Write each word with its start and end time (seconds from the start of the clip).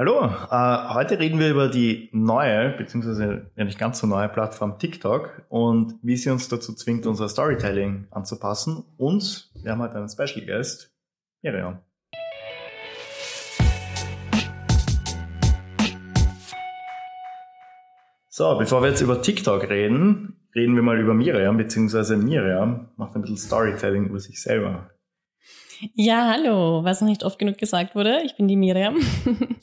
Hallo, 0.00 0.26
äh, 0.26 0.94
heute 0.94 1.18
reden 1.18 1.40
wir 1.40 1.50
über 1.50 1.66
die 1.66 2.08
neue, 2.12 2.70
beziehungsweise 2.70 3.50
ja 3.56 3.64
nicht 3.64 3.80
ganz 3.80 3.98
so 3.98 4.06
neue 4.06 4.28
Plattform 4.28 4.78
TikTok 4.78 5.42
und 5.48 5.96
wie 6.02 6.16
sie 6.16 6.30
uns 6.30 6.48
dazu 6.48 6.72
zwingt, 6.72 7.04
unser 7.04 7.28
Storytelling 7.28 8.06
anzupassen. 8.12 8.84
Und 8.96 9.50
wir 9.60 9.72
haben 9.72 9.82
heute 9.82 9.96
einen 9.96 10.08
Special 10.08 10.46
Guest, 10.46 10.94
Miriam. 11.42 11.80
So, 18.28 18.56
bevor 18.56 18.82
wir 18.82 18.90
jetzt 18.90 19.00
über 19.00 19.20
TikTok 19.20 19.68
reden, 19.68 20.36
reden 20.54 20.76
wir 20.76 20.82
mal 20.84 21.00
über 21.00 21.14
Miriam, 21.14 21.56
beziehungsweise 21.56 22.16
Miriam 22.16 22.86
macht 22.94 23.16
ein 23.16 23.22
bisschen 23.22 23.36
Storytelling 23.36 24.06
über 24.10 24.20
sich 24.20 24.40
selber. 24.40 24.90
Ja, 25.94 26.32
hallo, 26.32 26.84
was 26.84 27.00
noch 27.00 27.08
nicht 27.08 27.24
oft 27.24 27.38
genug 27.38 27.58
gesagt 27.58 27.94
wurde. 27.94 28.22
Ich 28.24 28.36
bin 28.36 28.48
die 28.48 28.56
Miriam. 28.56 28.96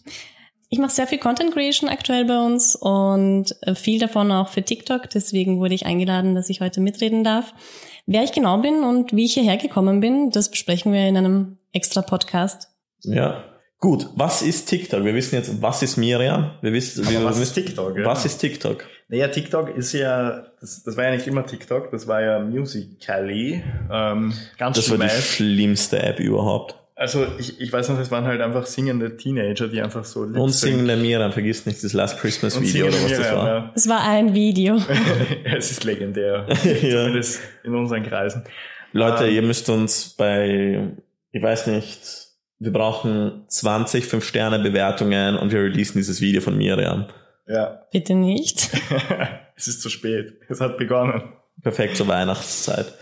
Ich 0.67 0.79
mache 0.79 0.91
sehr 0.91 1.05
viel 1.05 1.19
Content 1.19 1.53
Creation 1.53 1.89
aktuell 1.89 2.25
bei 2.25 2.37
uns 2.39 2.75
und 2.75 3.55
äh, 3.61 3.75
viel 3.75 3.99
davon 3.99 4.31
auch 4.31 4.49
für 4.49 4.63
TikTok. 4.63 5.09
Deswegen 5.09 5.59
wurde 5.59 5.75
ich 5.75 5.85
eingeladen, 5.85 6.33
dass 6.33 6.49
ich 6.49 6.59
heute 6.59 6.81
mitreden 6.81 7.23
darf. 7.23 7.53
Wer 8.07 8.23
ich 8.23 8.31
genau 8.31 8.57
bin 8.57 8.83
und 8.83 9.15
wie 9.15 9.25
ich 9.25 9.35
hierher 9.35 9.57
gekommen 9.57 9.99
bin, 9.99 10.31
das 10.31 10.49
besprechen 10.49 10.91
wir 10.91 11.07
in 11.07 11.17
einem 11.17 11.59
extra 11.71 12.01
Podcast. 12.01 12.71
Ja, 13.03 13.43
Gut, 13.79 14.07
was 14.15 14.41
ist 14.41 14.65
TikTok? 14.67 15.03
Wir 15.03 15.13
wissen 15.13 15.35
jetzt, 15.35 15.61
was 15.61 15.83
ist 15.83 15.97
Miriam? 15.97 16.51
Wir 16.61 16.73
wissen, 16.73 17.07
wir 17.09 17.23
was 17.23 17.39
wissen, 17.39 17.43
ist 17.43 17.53
TikTok? 17.53 17.97
Ja. 17.97 18.05
Was 18.05 18.25
ist 18.25 18.37
TikTok? 18.37 18.85
Naja, 19.09 19.27
TikTok 19.27 19.75
ist 19.75 19.93
ja, 19.93 20.45
das, 20.59 20.81
das 20.83 20.97
war 20.97 21.03
ja 21.05 21.11
nicht 21.15 21.27
immer 21.27 21.45
TikTok, 21.45 21.91
das 21.91 22.07
war 22.07 22.21
ja 22.21 22.39
Musical.ly. 22.39 23.63
Ähm, 23.91 24.33
ganz 24.57 24.77
Das 24.77 24.89
war 24.89 24.97
die 24.97 25.09
schlimm. 25.09 25.21
schlimmste 25.21 26.01
App 26.01 26.19
überhaupt. 26.19 26.75
Also 26.97 27.27
ich, 27.37 27.59
ich 27.59 27.71
weiß 27.73 27.89
noch, 27.89 27.99
es 27.99 28.09
waren 28.09 28.23
halt 28.23 28.39
einfach 28.39 28.65
singende 28.65 29.17
Teenager, 29.17 29.67
die 29.67 29.81
einfach 29.81 30.05
so 30.05 30.21
Und 30.21 30.51
singende 30.51 30.95
Miriam, 30.95 31.33
vergiss 31.33 31.65
nicht 31.65 31.83
das 31.83 31.91
Last 31.91 32.17
Christmas 32.19 32.59
Video 32.59 32.85
oder 32.87 32.93
was 32.95 33.01
singende 33.01 33.17
das 33.17 33.31
Miriam, 33.31 33.45
war. 33.45 33.55
Ja. 33.65 33.71
Es 33.75 33.89
war 33.89 34.01
ein 34.07 34.33
Video. 34.33 34.77
es 35.43 35.71
ist 35.71 35.83
legendär. 35.83 36.47
Ja. 36.63 37.01
Zumindest 37.03 37.41
in 37.65 37.75
unseren 37.75 38.03
Kreisen. 38.03 38.45
Leute, 38.93 39.25
Ähm. 39.27 39.35
ihr 39.35 39.41
müsst 39.41 39.69
uns 39.69 40.09
bei, 40.17 40.87
ich 41.33 41.43
weiß 41.43 41.67
nicht, 41.67 41.99
wir 42.59 42.71
brauchen 42.71 43.43
20 43.47 44.05
5-Sterne-Bewertungen 44.05 45.37
und 45.37 45.51
wir 45.51 45.61
releasen 45.61 45.97
dieses 45.97 46.21
Video 46.21 46.41
von 46.41 46.57
Miriam. 46.57 47.07
Ja. 47.47 47.81
Bitte 47.91 48.15
nicht. 48.15 48.69
es 49.55 49.67
ist 49.67 49.81
zu 49.81 49.89
spät. 49.89 50.39
Es 50.49 50.61
hat 50.61 50.77
begonnen. 50.77 51.33
Perfekt 51.61 51.97
zur 51.97 52.07
Weihnachtszeit. 52.07 52.93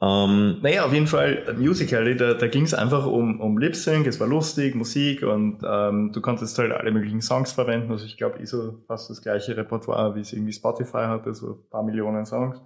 Ähm, 0.00 0.58
Naja, 0.62 0.84
auf 0.84 0.92
jeden 0.92 1.06
Fall 1.08 1.44
äh, 1.48 1.52
Musical.ly, 1.54 2.16
da, 2.16 2.34
da 2.34 2.46
ging 2.46 2.62
es 2.62 2.74
einfach 2.74 3.06
um, 3.06 3.40
um 3.40 3.58
Lip 3.58 3.74
Sync, 3.74 4.06
es 4.06 4.20
war 4.20 4.28
lustig, 4.28 4.76
Musik 4.76 5.24
und 5.24 5.60
ähm, 5.68 6.12
du 6.12 6.20
konntest 6.20 6.56
halt 6.58 6.72
alle 6.72 6.92
möglichen 6.92 7.20
Songs 7.20 7.52
verwenden. 7.52 7.90
Also 7.90 8.06
ich 8.06 8.16
glaube, 8.16 8.40
ISO 8.40 8.78
fast 8.86 9.10
das 9.10 9.22
gleiche 9.22 9.56
Repertoire, 9.56 10.14
wie 10.14 10.20
es 10.20 10.32
irgendwie 10.32 10.52
Spotify 10.52 11.06
hatte, 11.06 11.34
so 11.34 11.52
ein 11.52 11.70
paar 11.70 11.82
Millionen 11.82 12.26
Songs. 12.26 12.60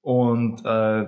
Und 0.00 0.64
äh, 0.64 1.06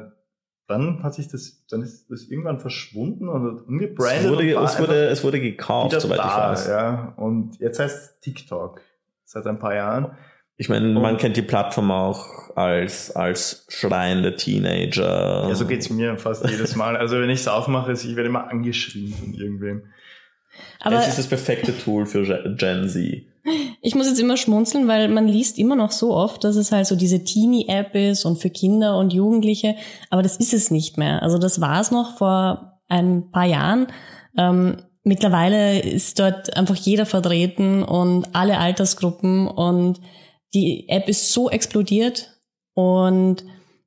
dann 0.69 1.03
hat 1.03 1.15
sich 1.15 1.29
das, 1.29 1.65
dann 1.71 1.83
ist 1.83 2.11
das 2.11 2.25
irgendwann 2.25 2.59
verschwunden 2.59 3.29
und 3.29 3.43
hat 3.45 3.61
es, 3.61 3.63
umgebrandet. 3.69 4.25
und 4.25 4.31
wurde, 4.33 4.55
es, 4.55 4.79
wurde, 4.79 5.05
es 5.07 5.25
wurde 5.25 5.41
gekauft, 5.41 6.01
soweit 6.01 6.19
ich 6.19 6.25
da, 6.25 6.51
weiß. 6.51 6.69
Ja. 6.69 7.15
Und 7.17 7.59
jetzt 7.61 7.79
heißt 7.79 7.97
es 7.97 8.21
TikTok 8.21 8.81
seit 9.25 9.47
ein 9.47 9.59
paar 9.59 9.75
Jahren. 9.75 10.13
Ich 10.59 10.69
meine, 10.69 10.89
man 10.89 11.13
Und- 11.15 11.21
kennt 11.21 11.37
die 11.37 11.43
Plattform 11.43 11.91
auch 11.91 12.57
als, 12.57 13.15
als 13.15 13.67
schreiende 13.69 14.37
Teenager. 14.37 15.47
Ja, 15.49 15.55
so 15.55 15.67
geht's 15.67 15.91
mir 15.91 16.17
fast 16.17 16.49
jedes 16.49 16.75
Mal. 16.77 16.97
Also 16.97 17.21
wenn 17.21 17.29
ich 17.31 17.41
es 17.41 17.49
aufmache, 17.49 17.93
ich 17.93 18.17
werde 18.17 18.29
immer 18.31 18.51
angeschrien 18.51 19.13
von 19.13 19.35
irgendwem. 19.35 19.83
Aber 20.81 20.97
es 20.99 21.09
ist 21.09 21.19
das 21.19 21.27
perfekte 21.29 21.77
Tool 21.77 22.07
für 22.07 22.25
Gen 22.57 22.89
Z. 22.89 23.25
ich 23.81 23.95
muss 23.95 24.07
jetzt 24.07 24.21
immer 24.21 24.37
schmunzeln, 24.37 24.89
weil 24.89 25.09
man 25.09 25.29
liest 25.29 25.59
immer 25.59 25.77
noch 25.77 25.93
so 25.93 26.15
oft, 26.15 26.45
dass 26.45 26.57
es 26.57 26.73
halt 26.73 26.87
so 26.87 26.97
diese 26.97 27.25
Teenie-App 27.25 27.95
ist 27.95 28.25
und 28.25 28.39
für 28.39 28.51
Kinder 28.51 28.99
und 28.99 29.13
Jugendliche. 29.13 29.77
Aber 30.11 30.23
das 30.23 30.37
ist 30.37 30.55
es 30.55 30.71
nicht 30.71 30.99
mehr. 30.99 31.23
Also 31.23 31.39
das 31.39 31.61
war 31.61 31.81
es 31.81 31.91
noch 31.91 32.17
vor 32.19 32.81
ein 32.89 33.31
paar 33.31 33.47
Jahren. 33.47 33.89
Ähm, 34.37 34.83
mittlerweile 35.05 35.81
ist 35.81 36.19
dort 36.19 36.57
einfach 36.57 36.77
jeder 36.77 37.07
vertreten 37.07 37.83
und 37.83 38.35
alle 38.35 38.59
Altersgruppen 38.59 39.47
und 39.47 40.01
die 40.55 40.89
App 40.89 41.09
ist 41.09 41.33
so 41.33 41.51
explodiert 41.51 42.41
und 42.75 43.45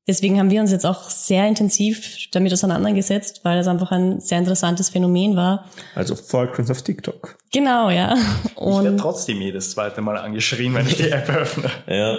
deswegen 0.10 0.38
haben 0.40 0.50
wir 0.50 0.60
uns 0.60 0.72
jetzt 0.72 0.86
auch 0.86 1.10
sehr 1.10 1.48
intensiv 1.48 2.28
damit 2.32 2.52
auseinandergesetzt, 2.52 3.42
weil 3.44 3.58
es 3.60 3.68
einfach 3.68 3.92
ein 3.92 4.20
sehr 4.20 4.40
interessantes 4.40 4.90
Phänomen 4.90 5.38
war. 5.38 5.66
Also 5.96 6.16
folgt 6.16 6.60
auf 6.70 6.82
TikTok. 6.82 7.38
Genau, 7.54 7.90
ja. 7.90 8.16
Ich 8.16 8.56
werde 8.58 8.90
Und 8.92 8.98
trotzdem 8.98 9.40
jedes 9.40 9.72
zweite 9.72 10.02
Mal 10.02 10.18
angeschrien, 10.18 10.74
wenn 10.74 10.88
ich 10.88 10.98
die 10.98 11.10
App 11.12 11.30
öffne. 11.30 11.70
Ja. 11.88 12.18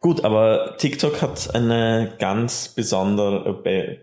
Gut, 0.00 0.24
aber 0.24 0.76
TikTok 0.78 1.20
hat 1.22 1.54
eine 1.54 2.12
ganz 2.18 2.68
besondere, 2.68 3.52
be- 3.62 3.98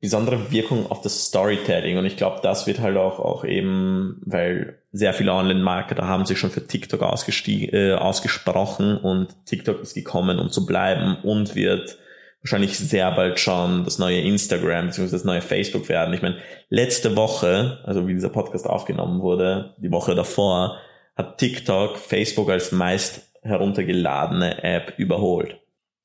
besondere 0.00 0.50
Wirkung 0.50 0.90
auf 0.90 1.02
das 1.02 1.26
Storytelling 1.26 1.98
und 1.98 2.06
ich 2.06 2.16
glaube, 2.16 2.38
das 2.42 2.66
wird 2.66 2.78
halt 2.78 2.96
auch, 2.96 3.18
auch 3.18 3.44
eben, 3.44 4.22
weil 4.24 4.78
sehr 4.92 5.12
viele 5.12 5.32
Online-Marketer 5.32 6.06
haben 6.06 6.24
sich 6.24 6.38
schon 6.38 6.50
für 6.50 6.66
TikTok 6.66 7.02
äh, 7.02 7.92
ausgesprochen 7.94 8.96
und 8.96 9.28
TikTok 9.46 9.82
ist 9.82 9.94
gekommen, 9.94 10.38
um 10.38 10.50
zu 10.50 10.64
bleiben 10.66 11.16
und 11.22 11.54
wird 11.54 11.98
wahrscheinlich 12.42 12.78
sehr 12.78 13.10
bald 13.12 13.38
schon 13.38 13.84
das 13.84 13.98
neue 13.98 14.20
Instagram 14.20 14.86
bzw. 14.86 15.10
das 15.10 15.24
neue 15.24 15.42
Facebook 15.42 15.88
werden. 15.88 16.14
Ich 16.14 16.22
meine, 16.22 16.38
letzte 16.68 17.16
Woche, 17.16 17.80
also 17.84 18.06
wie 18.08 18.14
dieser 18.14 18.30
Podcast 18.30 18.66
aufgenommen 18.66 19.20
wurde, 19.20 19.74
die 19.78 19.90
Woche 19.90 20.14
davor, 20.14 20.78
hat 21.16 21.38
TikTok 21.38 21.98
Facebook 21.98 22.50
als 22.50 22.72
meist 22.72 23.30
heruntergeladene 23.42 24.62
App 24.62 24.94
überholt. 24.98 25.58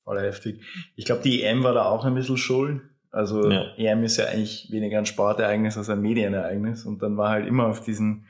Voll 0.03 0.21
heftig. 0.21 0.61
Ich 0.95 1.05
glaube, 1.05 1.23
die 1.23 1.43
EM 1.43 1.63
war 1.63 1.73
da 1.73 1.85
auch 1.85 2.05
ein 2.05 2.15
bisschen 2.15 2.37
schuld. 2.37 2.81
Also 3.11 3.49
Ja. 3.49 3.73
EM 3.77 4.03
ist 4.03 4.17
ja 4.17 4.25
eigentlich 4.25 4.67
weniger 4.71 4.97
ein 4.97 5.05
Sportereignis 5.05 5.77
als 5.77 5.89
ein 5.89 6.01
Medienereignis. 6.01 6.85
Und 6.85 7.01
dann 7.01 7.17
war 7.17 7.29
halt 7.29 7.47
immer 7.47 7.67
auf 7.67 7.81
diesen 7.81 8.25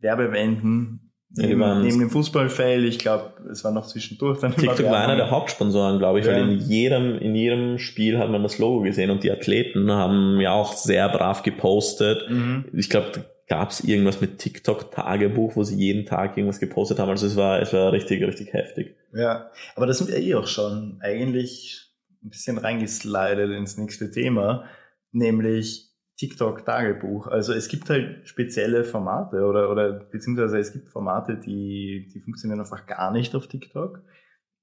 Werbewänden 0.00 1.05
neben, 1.30 1.82
neben 1.82 1.98
dem 1.98 2.10
Fußballfeld. 2.10 2.84
Ich 2.84 2.98
glaube, 2.98 3.32
es 3.50 3.64
war 3.64 3.72
noch 3.72 3.86
zwischendurch 3.86 4.40
dann 4.40 4.54
TikTok 4.54 4.86
war 4.86 4.98
einer 5.04 5.16
der 5.16 5.30
Hauptsponsoren, 5.30 5.98
glaube 5.98 6.20
ich, 6.20 6.26
Ja. 6.26 6.32
weil 6.32 6.48
in 6.50 6.58
jedem, 6.60 7.18
in 7.18 7.34
jedem 7.34 7.78
Spiel 7.78 8.18
hat 8.18 8.30
man 8.30 8.42
das 8.42 8.58
Logo 8.58 8.82
gesehen 8.82 9.10
und 9.10 9.22
die 9.24 9.30
Athleten 9.30 9.90
haben 9.90 10.40
ja 10.40 10.52
auch 10.52 10.72
sehr 10.72 11.08
brav 11.08 11.42
gepostet. 11.42 12.28
Mhm. 12.30 12.66
Ich 12.72 12.88
glaube, 12.90 13.10
da 13.14 13.20
gab 13.48 13.70
es 13.70 13.80
irgendwas 13.84 14.20
mit 14.20 14.38
TikTok-Tagebuch, 14.38 15.54
wo 15.56 15.62
sie 15.62 15.76
jeden 15.76 16.04
Tag 16.06 16.36
irgendwas 16.36 16.58
gepostet 16.60 16.98
haben. 16.98 17.10
Also 17.10 17.26
es 17.26 17.36
war, 17.36 17.60
es 17.60 17.72
war 17.72 17.92
richtig, 17.92 18.22
richtig 18.22 18.52
heftig. 18.52 18.96
Ja, 19.14 19.50
aber 19.74 19.86
da 19.86 19.92
sind 19.92 20.10
wir 20.10 20.18
eh 20.18 20.34
auch 20.34 20.46
schon 20.46 20.98
eigentlich 21.00 21.82
ein 22.24 22.30
bisschen 22.30 22.58
reingeslidet 22.58 23.50
ins 23.50 23.76
nächste 23.78 24.10
Thema, 24.10 24.64
nämlich 25.12 25.85
TikTok-Tagebuch. 26.16 27.26
Also 27.26 27.52
es 27.52 27.68
gibt 27.68 27.90
halt 27.90 28.26
spezielle 28.26 28.84
Formate 28.84 29.44
oder, 29.44 29.70
oder 29.70 29.92
beziehungsweise 29.92 30.58
es 30.58 30.72
gibt 30.72 30.88
Formate, 30.88 31.36
die, 31.36 32.08
die 32.12 32.20
funktionieren 32.20 32.60
einfach 32.60 32.86
gar 32.86 33.10
nicht 33.10 33.34
auf 33.34 33.46
TikTok. 33.46 34.02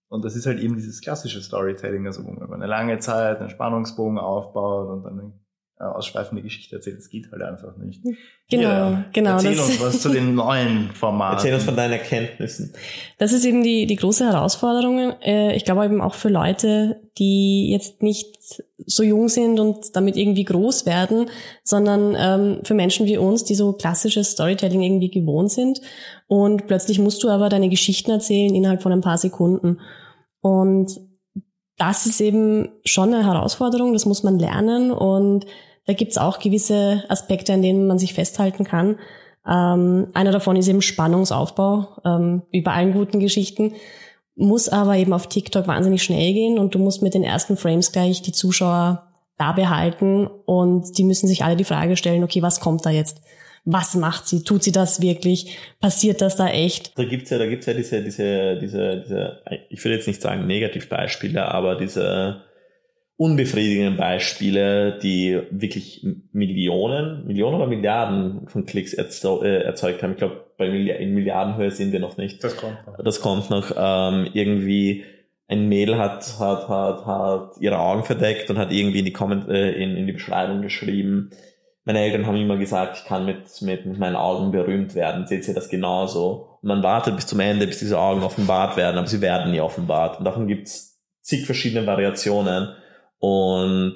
Und 0.09 0.25
das 0.25 0.35
ist 0.35 0.45
halt 0.45 0.59
eben 0.59 0.75
dieses 0.75 1.01
klassische 1.01 1.41
Storytelling, 1.41 2.05
also 2.05 2.23
wo 2.23 2.31
man 2.31 2.43
über 2.43 2.55
eine 2.55 2.67
lange 2.67 2.99
Zeit 2.99 3.39
einen 3.39 3.49
Spannungsbogen 3.49 4.19
aufbaut 4.19 4.89
und 4.89 5.03
dann 5.03 5.42
ausschweifende 5.79 6.41
Geschichte 6.43 6.75
erzählt. 6.77 6.97
Das 6.99 7.09
geht 7.09 7.29
halt 7.31 7.41
einfach 7.41 7.75
nicht. 7.77 8.01
genau, 8.49 8.63
Ja, 8.69 9.05
genau. 9.11 9.31
Erzähl 9.31 9.55
das- 9.55 9.69
uns 9.69 9.81
was 9.81 10.01
zu 10.01 10.09
den 10.09 10.33
neuen 10.35 10.91
Formaten. 10.91 11.37
Erzähl 11.37 11.53
uns 11.55 11.63
von 11.63 11.75
deinen 11.75 11.93
Erkenntnissen. 11.93 12.73
Das 13.17 13.33
ist 13.33 13.43
eben 13.43 13.63
die, 13.63 13.85
die 13.85 13.95
große 13.95 14.25
Herausforderung. 14.25 15.13
Äh, 15.21 15.55
Ich 15.55 15.65
glaube 15.65 15.83
eben 15.85 15.99
auch 15.99 16.13
für 16.13 16.29
Leute, 16.29 17.01
die 17.17 17.69
jetzt 17.71 18.01
nicht 18.01 18.37
so 18.85 19.03
jung 19.03 19.27
sind 19.29 19.59
und 19.59 19.95
damit 19.95 20.15
irgendwie 20.15 20.43
groß 20.45 20.85
werden, 20.85 21.29
sondern 21.63 22.15
ähm, 22.17 22.59
für 22.63 22.73
Menschen 22.75 23.05
wie 23.05 23.17
uns, 23.17 23.43
die 23.43 23.55
so 23.55 23.73
klassisches 23.73 24.31
Storytelling 24.31 24.81
irgendwie 24.81 25.09
gewohnt 25.11 25.51
sind. 25.51 25.81
Und 26.27 26.67
plötzlich 26.67 26.99
musst 26.99 27.23
du 27.23 27.29
aber 27.29 27.49
deine 27.49 27.69
Geschichten 27.69 28.11
erzählen 28.11 28.53
innerhalb 28.55 28.81
von 28.81 28.91
ein 28.91 29.01
paar 29.01 29.17
Sekunden. 29.17 29.79
Und 30.41 30.99
das 31.87 32.05
ist 32.05 32.21
eben 32.21 32.69
schon 32.85 33.13
eine 33.13 33.25
Herausforderung, 33.25 33.91
das 33.91 34.05
muss 34.05 34.23
man 34.23 34.39
lernen. 34.39 34.91
Und 34.91 35.45
da 35.85 35.93
gibt's 35.93 36.17
auch 36.17 36.39
gewisse 36.39 37.03
Aspekte, 37.09 37.53
an 37.53 37.61
denen 37.61 37.87
man 37.87 37.99
sich 37.99 38.13
festhalten 38.13 38.63
kann. 38.63 38.99
Ähm, 39.45 40.07
einer 40.13 40.31
davon 40.31 40.55
ist 40.55 40.69
eben 40.69 40.81
Spannungsaufbau, 40.81 41.87
ähm, 42.05 42.43
wie 42.51 42.61
bei 42.61 42.71
allen 42.71 42.93
guten 42.93 43.19
Geschichten, 43.19 43.73
muss 44.35 44.69
aber 44.69 44.95
eben 44.95 45.11
auf 45.11 45.27
TikTok 45.27 45.67
wahnsinnig 45.67 46.01
schnell 46.01 46.33
gehen 46.33 46.57
und 46.57 46.73
du 46.73 46.79
musst 46.79 47.01
mit 47.01 47.13
den 47.13 47.25
ersten 47.25 47.57
Frames 47.57 47.91
gleich 47.91 48.21
die 48.21 48.31
Zuschauer 48.31 49.03
da 49.37 49.51
behalten 49.51 50.27
und 50.45 50.97
die 50.97 51.03
müssen 51.03 51.27
sich 51.27 51.43
alle 51.43 51.57
die 51.57 51.65
Frage 51.65 51.97
stellen, 51.97 52.23
okay, 52.23 52.41
was 52.41 52.61
kommt 52.61 52.85
da 52.85 52.91
jetzt? 52.91 53.21
Was 53.65 53.95
macht 53.95 54.27
sie? 54.27 54.43
Tut 54.43 54.63
sie 54.63 54.71
das 54.73 55.01
wirklich? 55.01 55.57
Passiert 55.79 56.21
das 56.21 56.35
da 56.35 56.49
echt? 56.49 56.97
Da 56.97 57.05
gibt's 57.05 57.29
ja, 57.29 57.37
da 57.37 57.45
gibt's 57.45 57.65
ja 57.65 57.73
diese, 57.73 58.03
diese, 58.03 58.57
diese, 58.59 59.01
diese, 59.01 59.41
ich 59.69 59.83
will 59.83 59.93
jetzt 59.93 60.07
nicht 60.07 60.21
sagen 60.21 60.47
Negativbeispiele, 60.47 61.45
aber 61.49 61.75
diese 61.75 62.41
unbefriedigenden 63.15 63.95
Beispiele, 63.95 64.99
die 65.01 65.39
wirklich 65.51 66.05
Millionen, 66.33 67.25
Millionen 67.25 67.55
oder 67.55 67.67
Milliarden 67.67 68.47
von 68.47 68.65
Klicks 68.65 68.93
äh, 68.93 69.01
erzeugt 69.01 70.03
haben. 70.03 70.11
Ich 70.11 70.17
glaube, 70.17 70.45
bei 70.57 70.69
Milliard 70.69 70.99
in 70.99 71.13
Milliardenhöhe 71.13 71.71
sind 71.71 71.93
wir 71.93 71.99
noch 71.99 72.17
nicht. 72.17 72.43
Das 72.43 72.57
kommt 72.57 72.85
noch. 72.85 72.97
Das 73.03 73.21
kommt 73.21 73.49
noch. 73.49 73.71
Ähm, 73.77 74.27
irgendwie 74.33 75.05
ein 75.47 75.69
Mädel 75.69 75.97
hat, 75.97 76.39
hat, 76.39 76.67
hat, 76.67 77.05
hat 77.05 77.51
ihre 77.59 77.79
Augen 77.79 78.03
verdeckt 78.03 78.49
und 78.49 78.57
hat 78.57 78.71
irgendwie 78.71 78.99
in 78.99 79.05
die, 79.05 79.13
Comment, 79.13 79.47
äh, 79.47 79.71
in, 79.71 79.95
in 79.95 80.07
die 80.07 80.13
Beschreibung 80.13 80.61
geschrieben, 80.61 81.29
meine 81.85 81.99
Eltern 81.99 82.25
haben 82.25 82.37
immer 82.37 82.57
gesagt, 82.57 82.97
ich 82.97 83.05
kann 83.05 83.25
mit, 83.25 83.61
mit, 83.61 83.85
mit 83.85 83.99
meinen 83.99 84.15
Augen 84.15 84.51
berühmt 84.51 84.95
werden. 84.95 85.27
Seht 85.27 85.47
ihr 85.47 85.53
das 85.53 85.69
genauso? 85.69 86.57
Und 86.61 86.67
man 86.69 86.83
wartet 86.83 87.15
bis 87.15 87.27
zum 87.27 87.39
Ende, 87.39 87.67
bis 87.67 87.79
diese 87.79 87.99
Augen 87.99 88.23
offenbart 88.23 88.77
werden, 88.77 88.97
aber 88.97 89.07
sie 89.07 89.21
werden 89.21 89.51
nie 89.51 89.59
offenbart. 89.59 90.19
Und 90.19 90.25
davon 90.25 90.47
gibt's 90.47 91.01
zig 91.21 91.45
verschiedene 91.45 91.85
Variationen. 91.85 92.69
Und 93.19 93.95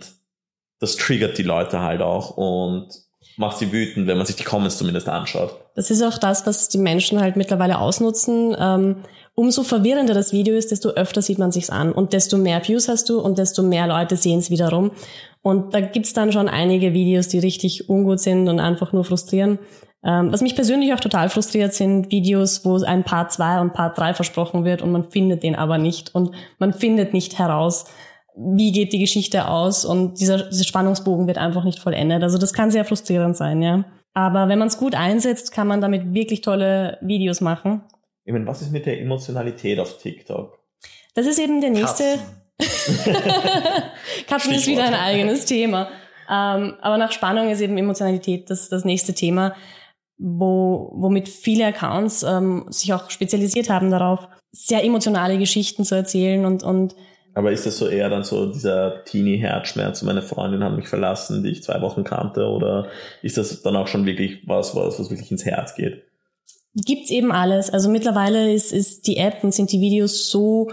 das 0.80 0.95
triggert 0.95 1.38
die 1.38 1.44
Leute 1.44 1.81
halt 1.81 2.01
auch 2.01 2.38
und 2.38 3.06
macht 3.38 3.60
sie 3.60 3.72
wütend, 3.72 4.07
wenn 4.07 4.18
man 4.18 4.25
sich 4.25 4.36
die 4.36 4.44
Comments 4.44 4.75
zumindest 4.78 5.07
anschaut. 5.07 5.56
Das 5.75 5.92
ist 5.92 6.01
auch 6.01 6.18
das, 6.18 6.45
was 6.45 6.69
die 6.69 6.80
Menschen 6.80 7.22
halt 7.22 7.36
mittlerweile 7.36 7.80
ausnutzen. 7.80 8.56
Ähm, 8.60 8.98
umso 9.36 9.63
verwirrender 9.63 10.16
das 10.16 10.34
Video 10.34 10.56
ist, 10.56 10.72
desto 10.72 10.89
öfter 10.89 11.22
sieht 11.22 11.38
man 11.38 11.51
sich's 11.51 11.69
an 11.69 11.92
und 11.92 12.13
desto 12.13 12.38
mehr 12.38 12.68
Views 12.68 12.89
hast 12.89 13.10
du 13.10 13.19
und 13.19 13.38
desto 13.38 13.62
mehr 13.62 13.88
Leute 13.88 14.18
sehen 14.18 14.39
es 14.39 14.50
wiederum. 14.50 14.92
Und 15.44 15.74
da 15.74 15.81
gibt's 15.81 16.13
dann 16.13 16.31
schon 16.31 16.50
einige 16.50 16.94
Videos, 16.94 17.28
die 17.28 17.39
richtig 17.39 17.89
ungut 17.89 18.19
sind 18.19 18.50
und 18.50 18.60
einfach 18.60 18.92
nur 18.92 19.06
frustrieren. 19.06 19.60
Ähm, 20.04 20.31
was 20.31 20.42
mich 20.42 20.56
persönlich 20.56 20.94
auch 20.94 21.00
total 21.00 21.30
frustriert, 21.30 21.74
sind 21.74 22.12
Videos, 22.12 22.66
wo 22.66 22.81
ein 22.83 23.04
Part 23.04 23.31
2 23.31 23.62
und 23.62 23.74
Part 23.74 23.98
3 23.98 24.13
versprochen 24.16 24.66
wird 24.66 24.81
und 24.81 24.92
man 24.92 25.12
findet 25.12 25.44
den 25.44 25.56
aber 25.56 25.78
nicht 25.78 26.13
und 26.16 26.31
man 26.57 26.74
findet 26.74 27.13
nicht 27.13 27.38
heraus, 27.38 27.86
wie 28.38 28.72
geht 28.72 28.94
die 28.94 29.00
Geschichte 29.00 29.48
aus 29.48 29.84
und 29.84 30.19
dieser, 30.19 30.44
dieser 30.50 30.63
Spannungsbogen 30.63 31.28
wird 31.28 31.38
einfach 31.38 31.63
nicht 31.63 31.80
vollendet. 31.80 32.22
Also 32.22 32.38
das 32.38 32.54
kann 32.54 32.69
sehr 32.69 32.86
frustrierend 32.86 33.36
sein, 33.36 33.62
ja. 33.62 33.84
Aber 34.13 34.48
wenn 34.48 34.60
man 34.60 34.68
es 34.68 34.78
gut 34.78 34.95
einsetzt, 34.95 35.51
kann 35.51 35.68
man 35.68 35.81
damit 35.81 36.13
wirklich 36.13 36.42
tolle 36.42 36.98
Videos 37.01 37.42
machen. 37.42 37.81
Ich 38.25 38.34
meine, 38.34 38.45
was 38.45 38.62
ist 38.62 38.72
mit 38.72 38.86
der 38.86 39.00
Emotionalität 39.01 39.80
auf 39.80 39.98
TikTok? 39.98 40.60
Das 41.13 41.25
ist 41.25 41.39
eben 41.39 41.62
der 41.62 41.72
nächste. 41.72 42.04
Katzen. 42.60 43.16
Katzen 44.28 44.54
ist 44.54 44.68
wieder 44.68 44.86
ein 44.86 44.94
eigenes 44.94 45.45
Thema. 45.45 45.88
Ähm, 46.30 46.75
aber 46.81 46.98
nach 46.98 47.12
Spannung 47.12 47.50
ist 47.50 47.62
eben 47.62 47.78
Emotionalität 47.78 48.50
das, 48.50 48.69
das 48.69 48.86
nächste 48.86 49.13
Thema, 49.13 49.56
wo, 50.18 50.92
womit 50.95 51.30
viele 51.30 51.66
Accounts 51.68 52.24
ähm, 52.24 52.66
sich 52.69 52.94
auch 52.94 53.10
spezialisiert 53.10 53.69
haben 53.69 53.92
darauf, 53.92 54.28
sehr 54.51 54.83
emotionale 54.83 55.38
Geschichten 55.38 55.86
zu 55.86 55.95
erzählen 55.95 56.45
und, 56.45 56.63
und 56.63 56.95
aber 57.38 57.51
ist 57.51 57.68
das 57.68 57.78
so 57.78 57.88
eher 57.88 58.10
dann 58.10 58.24
so 58.24 58.51
dieser 58.51 59.04
Teenie-Herzschmerz, 59.04 60.01
meine 60.01 60.24
Freundin 60.24 60.63
hat 60.63 60.75
mich 60.75 60.88
verlassen, 60.88 61.44
die 61.44 61.51
ich 61.51 61.62
zwei 61.62 61.80
Wochen 61.81 62.04
kannte, 62.04 62.48
oder 62.48 62.88
ist 63.22 63.38
das 63.38 63.62
dann 63.62 63.75
auch 63.75 63.86
schon 63.86 64.07
wirklich 64.07 64.42
was, 64.48 64.75
was, 64.75 65.00
was 65.00 65.12
wirklich 65.12 65.30
ins 65.30 65.45
Herz 65.45 65.75
geht? 65.75 66.01
Gibt's 66.74 67.12
eben 67.12 67.31
alles. 67.31 67.69
Also 67.69 67.92
mittlerweile 67.92 68.51
ist, 68.51 68.74
ist 68.74 69.06
die 69.06 69.18
App 69.18 69.44
und 69.44 69.54
sind 69.54 69.72
die 69.72 69.81
Videos 69.81 70.31
so 70.31 70.72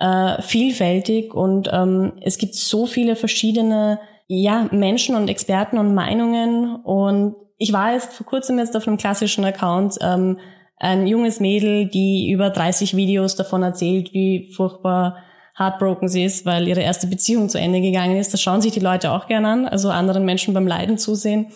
äh, 0.00 0.42
vielfältig 0.42 1.32
und 1.32 1.70
ähm, 1.72 2.12
es 2.20 2.36
gibt 2.36 2.56
so 2.56 2.84
viele 2.84 3.16
verschiedene 3.16 3.98
ja, 4.26 4.68
Menschen 4.70 5.16
und 5.16 5.28
Experten 5.28 5.78
und 5.78 5.94
Meinungen 5.94 6.76
und 6.76 7.36
ich 7.56 7.72
war 7.72 7.94
jetzt 7.94 8.12
vor 8.12 8.26
kurzem 8.26 8.58
jetzt 8.58 8.76
auf 8.76 8.86
einem 8.86 8.98
klassischen 8.98 9.46
Account 9.46 9.96
ähm, 10.02 10.38
ein 10.76 11.06
junges 11.06 11.40
Mädel, 11.40 11.86
die 11.86 12.30
über 12.30 12.50
30 12.50 12.96
Videos 12.96 13.34
davon 13.34 13.62
erzählt, 13.62 14.12
wie 14.12 14.52
furchtbar 14.54 15.16
heartbroken 15.58 16.08
sie 16.08 16.24
ist, 16.24 16.46
weil 16.46 16.66
ihre 16.68 16.80
erste 16.80 17.06
Beziehung 17.06 17.48
zu 17.48 17.58
Ende 17.58 17.80
gegangen 17.80 18.16
ist. 18.16 18.32
Das 18.32 18.40
schauen 18.40 18.62
sich 18.62 18.72
die 18.72 18.80
Leute 18.80 19.12
auch 19.12 19.26
gerne 19.26 19.48
an, 19.48 19.68
also 19.68 19.90
anderen 19.90 20.24
Menschen 20.24 20.54
beim 20.54 20.66
Leiden 20.66 20.98
zusehen. 20.98 21.48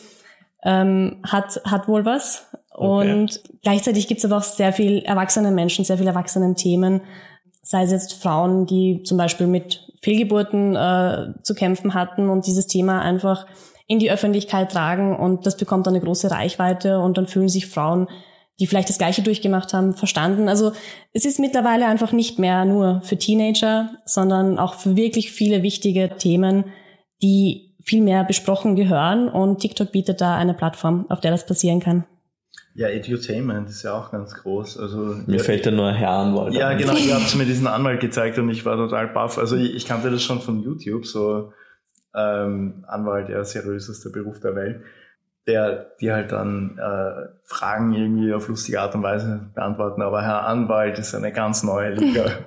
Ähm, 0.62 1.22
hat, 1.24 1.60
hat 1.64 1.88
wohl 1.88 2.04
was. 2.04 2.48
Okay. 2.70 3.12
Und 3.12 3.40
gleichzeitig 3.62 4.06
gibt 4.08 4.18
es 4.18 4.24
aber 4.24 4.38
auch 4.38 4.42
sehr 4.42 4.72
viel 4.72 4.98
erwachsene 4.98 5.50
Menschen, 5.50 5.84
sehr 5.84 5.96
viele 5.96 6.10
erwachsene 6.10 6.54
Themen 6.54 7.02
sei 7.66 7.82
es 7.82 7.90
jetzt 7.90 8.22
Frauen, 8.22 8.64
die 8.66 9.02
zum 9.02 9.18
Beispiel 9.18 9.48
mit 9.48 9.92
Fehlgeburten 10.00 10.76
äh, 10.76 11.34
zu 11.42 11.54
kämpfen 11.54 11.94
hatten 11.94 12.28
und 12.28 12.46
dieses 12.46 12.68
Thema 12.68 13.00
einfach 13.02 13.46
in 13.88 13.98
die 13.98 14.10
Öffentlichkeit 14.10 14.70
tragen 14.70 15.16
und 15.16 15.46
das 15.46 15.56
bekommt 15.56 15.86
dann 15.86 15.94
eine 15.94 16.04
große 16.04 16.30
Reichweite 16.30 17.00
und 17.00 17.18
dann 17.18 17.26
fühlen 17.26 17.48
sich 17.48 17.66
Frauen, 17.66 18.08
die 18.58 18.66
vielleicht 18.66 18.88
das 18.88 18.98
Gleiche 18.98 19.22
durchgemacht 19.22 19.74
haben, 19.74 19.94
verstanden. 19.94 20.48
Also 20.48 20.72
es 21.12 21.24
ist 21.24 21.38
mittlerweile 21.38 21.86
einfach 21.86 22.12
nicht 22.12 22.38
mehr 22.38 22.64
nur 22.64 23.02
für 23.02 23.18
Teenager, 23.18 23.90
sondern 24.04 24.58
auch 24.58 24.74
für 24.74 24.96
wirklich 24.96 25.30
viele 25.32 25.62
wichtige 25.62 26.10
Themen, 26.16 26.64
die 27.22 27.74
viel 27.84 28.02
mehr 28.02 28.24
besprochen 28.24 28.74
gehören 28.74 29.28
und 29.28 29.60
TikTok 29.60 29.92
bietet 29.92 30.20
da 30.20 30.36
eine 30.36 30.54
Plattform, 30.54 31.06
auf 31.08 31.20
der 31.20 31.30
das 31.30 31.46
passieren 31.46 31.80
kann. 31.80 32.04
Ja, 32.74 32.88
Edutainment 32.88 33.70
ist 33.70 33.84
ja 33.84 33.98
auch 33.98 34.10
ganz 34.10 34.34
groß. 34.34 34.78
Also 34.78 34.98
mir 35.26 35.38
ja, 35.38 35.42
fällt 35.42 35.64
ja 35.64 35.72
nur 35.72 35.92
Herr 35.92 36.10
Anwalt. 36.10 36.52
Ja, 36.52 36.68
an. 36.68 36.78
genau. 36.78 36.94
Ihr 36.94 37.14
habt 37.14 37.34
mir 37.34 37.46
diesen 37.46 37.66
Anwalt 37.66 38.00
gezeigt 38.00 38.38
und 38.38 38.50
ich 38.50 38.66
war 38.66 38.76
total 38.76 39.08
baff. 39.08 39.38
Also 39.38 39.56
ich, 39.56 39.74
ich 39.74 39.86
kannte 39.86 40.10
das 40.10 40.22
schon 40.22 40.40
von 40.40 40.60
YouTube, 40.60 41.06
so 41.06 41.52
ähm, 42.14 42.84
Anwalt, 42.86 43.28
der 43.28 43.44
seriöseste 43.44 44.10
Beruf 44.10 44.40
der 44.40 44.54
Welt, 44.56 44.82
der 45.46 45.92
die 46.00 46.12
halt 46.12 46.32
dann 46.32 46.78
äh, 46.78 47.28
Fragen 47.42 47.94
irgendwie 47.94 48.32
auf 48.32 48.48
lustige 48.48 48.80
Art 48.80 48.94
und 48.94 49.02
Weise 49.02 49.50
beantworten. 49.54 50.02
Aber 50.02 50.22
Herr 50.22 50.46
Anwalt 50.46 50.98
ist 50.98 51.14
eine 51.14 51.32
ganz 51.32 51.62
neue 51.62 51.94
Liga. 51.94 52.26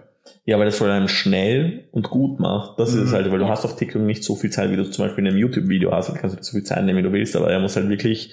Ja, 0.46 0.60
weil 0.60 0.66
das 0.66 0.78
vor 0.78 0.88
allem 0.88 1.08
schnell 1.08 1.86
und 1.92 2.12
gut 2.12 2.40
macht. 2.40 2.80
Das 2.80 2.94
mhm. 2.94 3.00
ist 3.00 3.08
es 3.08 3.14
halt, 3.14 3.32
weil 3.32 3.40
du 3.40 3.48
hast 3.48 3.66
auf 3.66 3.76
TikTok 3.76 4.04
nicht 4.04 4.24
so 4.24 4.36
viel 4.36 4.52
Zeit, 4.52 4.70
wie 4.70 4.76
du 4.76 4.84
zum 4.84 5.06
Beispiel 5.06 5.24
in 5.24 5.32
einem 5.32 5.40
YouTube-Video 5.40 5.92
hast. 5.92 6.10
Du 6.10 6.14
kannst 6.14 6.38
du 6.38 6.44
so 6.44 6.52
viel 6.52 6.64
Zeit 6.64 6.84
nehmen, 6.86 7.00
wie 7.00 7.04
du 7.04 7.12
willst, 7.12 7.36
aber 7.36 7.50
er 7.50 7.60
muss 7.60 7.76
halt 7.76 7.90
wirklich 7.90 8.32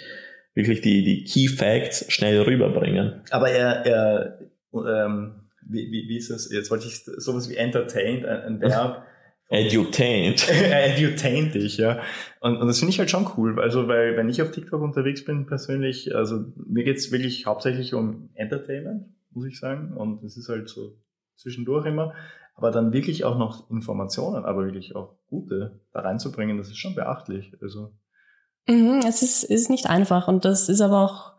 wirklich 0.57 0.81
die, 0.81 1.05
die 1.05 1.25
Key 1.25 1.49
Facts 1.49 2.07
schnell 2.09 2.41
rüberbringen. 2.43 3.21
Aber 3.31 3.51
er, 3.51 3.87
er 3.87 4.39
ähm, 4.73 5.49
wie, 5.69 5.91
wie, 5.91 6.09
wie 6.09 6.17
ist 6.17 6.31
das? 6.31 6.51
Jetzt 6.51 6.71
wollte 6.71 6.87
ich 6.87 7.05
sowas 7.05 7.49
wie 7.49 7.57
entertained, 7.57 8.25
ein, 8.25 8.41
ein 8.43 8.61
Verb. 8.61 9.05
Edutained. 9.49 10.49
Edutained 10.51 11.55
dich, 11.55 11.77
ja. 11.77 12.01
Und, 12.41 12.57
und 12.57 12.67
das 12.67 12.79
finde 12.79 12.91
ich 12.91 12.99
halt 12.99 13.11
schon 13.11 13.29
cool. 13.37 13.61
Also, 13.61 13.89
weil 13.89 14.17
wenn 14.17 14.29
ich 14.29 14.43
auf 14.43 14.51
TikTok 14.51 14.81
unterwegs 14.83 15.25
bin 15.25 15.47
persönlich, 15.47 16.15
also 16.15 16.45
mir 16.57 16.85
geht's 16.85 17.13
wirklich 17.13 17.47
hauptsächlich 17.47 17.95
um 17.95 18.31
Entertainment, 18.35 19.07
muss 19.31 19.47
ich 19.47 19.59
sagen. 19.59 19.93
Und 19.97 20.25
es 20.25 20.37
ist 20.37 20.49
halt 20.49 20.69
so 20.69 20.99
zwischendurch 21.37 21.87
immer. 21.87 22.15
Aber 22.55 22.71
dann 22.71 22.93
wirklich 22.93 23.25
auch 23.25 23.39
noch 23.39 23.71
Informationen, 23.71 24.45
aber 24.45 24.65
wirklich 24.65 24.97
auch 24.97 25.19
gute 25.27 25.81
da 25.93 26.01
reinzubringen, 26.01 26.57
das 26.57 26.69
ist 26.69 26.79
schon 26.79 26.95
beachtlich. 26.95 27.53
Also 27.61 27.93
Mhm, 28.69 29.01
es 29.07 29.23
ist, 29.23 29.45
ist 29.45 29.71
nicht 29.71 29.87
einfach 29.87 30.29
und 30.29 30.45
das 30.45 30.69
ist 30.69 30.81
aber 30.81 31.05
auch 31.05 31.33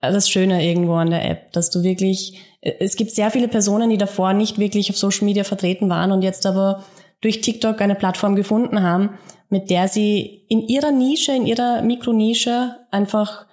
das 0.00 0.28
Schöne 0.28 0.64
irgendwo 0.64 0.94
an 0.94 1.10
der 1.10 1.28
App, 1.28 1.52
dass 1.52 1.70
du 1.70 1.82
wirklich, 1.82 2.40
es 2.60 2.96
gibt 2.96 3.12
sehr 3.12 3.30
viele 3.30 3.48
Personen, 3.48 3.90
die 3.90 3.98
davor 3.98 4.32
nicht 4.32 4.58
wirklich 4.58 4.90
auf 4.90 4.96
Social 4.96 5.24
Media 5.24 5.44
vertreten 5.44 5.88
waren 5.88 6.12
und 6.12 6.22
jetzt 6.22 6.46
aber 6.46 6.84
durch 7.20 7.40
TikTok 7.40 7.80
eine 7.80 7.94
Plattform 7.94 8.36
gefunden 8.36 8.82
haben, 8.82 9.10
mit 9.48 9.70
der 9.70 9.88
sie 9.88 10.44
in 10.48 10.60
ihrer 10.60 10.92
Nische, 10.92 11.32
in 11.32 11.46
ihrer 11.46 11.82
Mikronische 11.82 12.76
einfach 12.90 13.46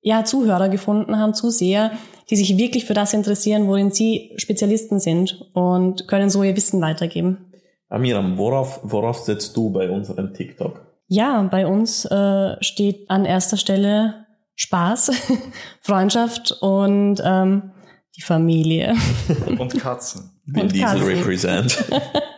ja 0.00 0.24
Zuhörer 0.24 0.68
gefunden 0.68 1.18
haben, 1.18 1.34
Zuseher, 1.34 1.92
die 2.30 2.36
sich 2.36 2.56
wirklich 2.56 2.84
für 2.84 2.94
das 2.94 3.12
interessieren, 3.12 3.66
worin 3.66 3.90
sie 3.90 4.32
Spezialisten 4.36 4.98
sind 4.98 5.50
und 5.54 6.08
können 6.08 6.30
so 6.30 6.42
ihr 6.42 6.56
Wissen 6.56 6.80
weitergeben. 6.80 7.52
Amiram, 7.88 8.38
worauf, 8.38 8.80
worauf 8.82 9.18
setzt 9.18 9.56
du 9.56 9.70
bei 9.70 9.90
unserem 9.90 10.32
TikTok? 10.32 10.80
Ja, 11.08 11.42
bei 11.42 11.66
uns 11.66 12.06
äh, 12.06 12.56
steht 12.62 13.10
an 13.10 13.26
erster 13.26 13.58
Stelle 13.58 14.26
Spaß, 14.54 15.10
Freundschaft 15.80 16.52
und 16.60 17.20
ähm, 17.24 17.72
die 18.16 18.22
Familie. 18.22 18.94
Und 19.58 19.78
Katzen. 19.78 20.30
Vin 20.46 20.68
Diesel 20.68 21.02
represent. 21.02 21.84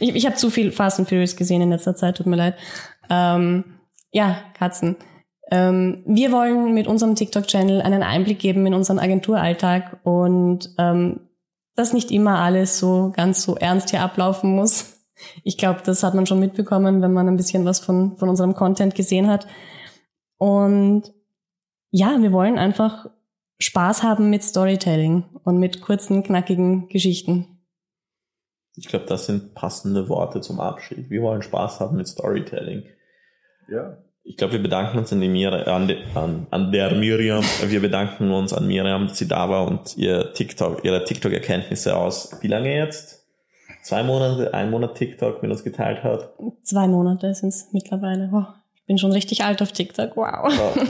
ich 0.00 0.14
ich 0.14 0.26
habe 0.26 0.36
zu 0.36 0.50
viel 0.50 0.72
Fast 0.72 0.98
and 0.98 1.08
Furious 1.08 1.36
gesehen 1.36 1.62
in 1.62 1.70
letzter 1.70 1.96
Zeit, 1.96 2.16
tut 2.16 2.26
mir 2.26 2.36
leid. 2.36 2.54
Ähm, 3.10 3.64
ja, 4.12 4.38
Katzen. 4.58 4.96
Ähm, 5.50 6.02
wir 6.06 6.32
wollen 6.32 6.74
mit 6.74 6.86
unserem 6.86 7.14
TikTok-Channel 7.14 7.82
einen 7.82 8.02
Einblick 8.02 8.38
geben 8.38 8.66
in 8.66 8.74
unseren 8.74 8.98
Agenturalltag 8.98 10.00
und 10.02 10.74
ähm, 10.78 11.20
dass 11.76 11.92
nicht 11.92 12.10
immer 12.10 12.38
alles 12.38 12.78
so 12.78 13.12
ganz 13.14 13.42
so 13.42 13.54
ernst 13.56 13.90
hier 13.90 14.00
ablaufen 14.00 14.54
muss. 14.56 14.94
Ich 15.44 15.56
glaube, 15.56 15.80
das 15.84 16.02
hat 16.02 16.14
man 16.14 16.26
schon 16.26 16.40
mitbekommen, 16.40 17.00
wenn 17.00 17.12
man 17.12 17.28
ein 17.28 17.36
bisschen 17.36 17.64
was 17.64 17.80
von, 17.80 18.16
von 18.16 18.28
unserem 18.28 18.54
Content 18.54 18.94
gesehen 18.94 19.28
hat. 19.28 19.46
Und 20.38 21.12
ja, 21.90 22.20
wir 22.20 22.32
wollen 22.32 22.58
einfach 22.58 23.06
Spaß 23.58 24.02
haben 24.02 24.28
mit 24.28 24.42
Storytelling 24.42 25.24
und 25.44 25.58
mit 25.58 25.80
kurzen, 25.80 26.22
knackigen 26.22 26.88
Geschichten. 26.88 27.55
Ich 28.76 28.88
glaube, 28.88 29.06
das 29.06 29.26
sind 29.26 29.54
passende 29.54 30.08
Worte 30.08 30.40
zum 30.40 30.60
Abschied. 30.60 31.10
Wir 31.10 31.22
wollen 31.22 31.42
Spaß 31.42 31.80
haben 31.80 31.96
mit 31.96 32.08
Storytelling. 32.08 32.84
Ja. 33.68 33.98
Ich 34.22 34.36
glaube, 34.36 34.54
wir 34.54 34.62
bedanken 34.62 34.98
uns 34.98 35.12
an, 35.12 35.20
die 35.20 35.28
Mir 35.28 35.68
an, 35.68 35.88
de, 35.88 35.98
an, 36.14 36.46
an 36.50 36.72
der 36.72 36.94
Miriam. 36.94 37.44
Wir 37.68 37.80
bedanken 37.80 38.30
uns 38.32 38.52
an 38.52 38.66
Miriam, 38.66 39.08
dass 39.08 39.18
sie 39.18 39.28
da 39.28 39.48
war 39.48 39.66
und 39.66 39.96
ihr 39.96 40.32
TikTok, 40.32 40.84
ihre 40.84 41.04
TikTok-Erkenntnisse 41.04 41.96
aus, 41.96 42.36
wie 42.42 42.48
lange 42.48 42.74
jetzt? 42.76 43.26
zwei 43.86 44.02
Monate, 44.02 44.52
ein 44.52 44.70
Monat 44.70 44.96
TikTok 44.96 45.42
mit 45.42 45.50
uns 45.50 45.62
geteilt 45.62 46.02
hat. 46.02 46.30
Zwei 46.62 46.88
Monate 46.88 47.32
sind 47.34 47.50
es 47.50 47.68
mittlerweile. 47.72 48.28
Oh, 48.32 48.44
ich 48.74 48.84
bin 48.84 48.98
schon 48.98 49.12
richtig 49.12 49.44
alt 49.44 49.62
auf 49.62 49.72
TikTok. 49.72 50.16
Wow. 50.16 50.52
Ja. 50.52 50.84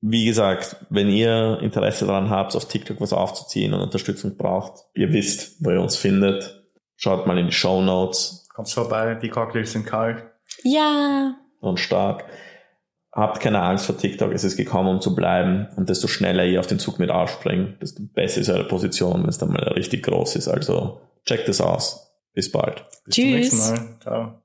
Wie 0.00 0.24
gesagt, 0.24 0.76
wenn 0.88 1.10
ihr 1.10 1.58
Interesse 1.60 2.06
daran 2.06 2.30
habt, 2.30 2.56
auf 2.56 2.66
TikTok 2.66 3.00
was 3.00 3.12
aufzuziehen 3.12 3.74
und 3.74 3.82
Unterstützung 3.82 4.36
braucht, 4.38 4.86
ihr 4.94 5.12
wisst, 5.12 5.62
wo 5.62 5.70
ihr 5.70 5.80
uns 5.80 5.96
findet. 5.96 6.59
Schaut 7.02 7.26
mal 7.26 7.38
in 7.38 7.46
die 7.46 7.52
Show 7.52 7.80
Notes. 7.80 8.46
Kommt 8.54 8.68
vorbei, 8.68 9.14
die 9.14 9.30
Cocktails 9.30 9.72
sind 9.72 9.86
kalt. 9.86 10.22
Ja. 10.62 11.34
Und 11.58 11.80
stark. 11.80 12.26
Habt 13.10 13.40
keine 13.40 13.62
Angst 13.62 13.86
vor 13.86 13.96
TikTok, 13.96 14.32
es 14.34 14.44
ist 14.44 14.58
gekommen, 14.58 14.96
um 14.96 15.00
zu 15.00 15.14
bleiben. 15.14 15.66
Und 15.76 15.88
desto 15.88 16.08
schneller 16.08 16.44
ihr 16.44 16.60
auf 16.60 16.66
den 16.66 16.78
Zug 16.78 16.98
mit 16.98 17.10
aufspringt, 17.10 17.80
desto 17.80 18.02
besser 18.02 18.42
ist 18.42 18.50
eure 18.50 18.68
Position, 18.68 19.22
wenn 19.22 19.30
es 19.30 19.38
dann 19.38 19.50
mal 19.50 19.62
richtig 19.72 20.02
groß 20.02 20.36
ist. 20.36 20.48
Also 20.48 21.00
checkt 21.24 21.48
es 21.48 21.62
aus. 21.62 22.12
Bis 22.34 22.52
bald. 22.52 22.84
Bis 23.06 23.14
Tschüss. 23.14 23.24
zum 23.24 23.30
nächsten 23.30 23.58
Mal. 23.58 24.00
Ciao. 24.00 24.42